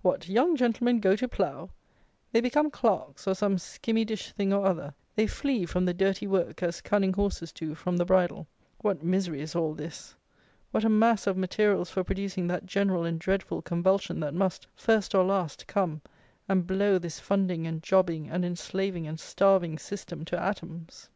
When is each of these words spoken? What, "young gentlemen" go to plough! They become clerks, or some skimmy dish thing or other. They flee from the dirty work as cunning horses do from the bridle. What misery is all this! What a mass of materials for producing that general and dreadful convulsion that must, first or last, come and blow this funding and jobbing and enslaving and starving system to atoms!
What, 0.00 0.28
"young 0.28 0.54
gentlemen" 0.54 1.00
go 1.00 1.16
to 1.16 1.26
plough! 1.26 1.70
They 2.30 2.40
become 2.40 2.70
clerks, 2.70 3.26
or 3.26 3.34
some 3.34 3.58
skimmy 3.58 4.04
dish 4.04 4.30
thing 4.30 4.52
or 4.52 4.64
other. 4.64 4.94
They 5.16 5.26
flee 5.26 5.66
from 5.66 5.84
the 5.84 5.92
dirty 5.92 6.28
work 6.28 6.62
as 6.62 6.80
cunning 6.80 7.12
horses 7.12 7.50
do 7.50 7.74
from 7.74 7.96
the 7.96 8.04
bridle. 8.04 8.46
What 8.82 9.02
misery 9.02 9.40
is 9.40 9.56
all 9.56 9.74
this! 9.74 10.14
What 10.70 10.84
a 10.84 10.88
mass 10.88 11.26
of 11.26 11.36
materials 11.36 11.90
for 11.90 12.04
producing 12.04 12.46
that 12.46 12.64
general 12.64 13.04
and 13.04 13.18
dreadful 13.18 13.60
convulsion 13.60 14.20
that 14.20 14.34
must, 14.34 14.68
first 14.76 15.16
or 15.16 15.24
last, 15.24 15.66
come 15.66 16.00
and 16.48 16.64
blow 16.64 16.96
this 16.98 17.18
funding 17.18 17.66
and 17.66 17.82
jobbing 17.82 18.30
and 18.30 18.44
enslaving 18.44 19.08
and 19.08 19.18
starving 19.18 19.78
system 19.78 20.24
to 20.26 20.40
atoms! 20.40 21.08